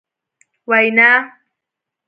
[0.69, 1.11] وینا...